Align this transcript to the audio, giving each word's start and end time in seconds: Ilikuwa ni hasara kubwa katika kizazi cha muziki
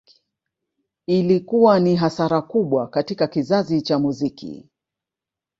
Ilikuwa 1.07 1.79
ni 1.79 1.95
hasara 1.95 2.41
kubwa 2.41 2.87
katika 2.87 3.27
kizazi 3.27 3.81
cha 3.81 3.99
muziki 3.99 4.69